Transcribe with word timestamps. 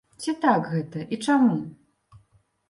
Ці 0.21 0.33
так 0.45 0.63
гэта 0.71 1.03
і 1.17 1.19
чаму? 1.27 1.59